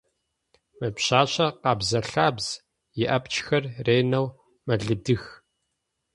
[0.79, 2.47] Мы пшъашъэр къэбзэ-лъабз,
[3.01, 4.27] иапчхэр ренэу
[4.65, 5.23] мэлыдых.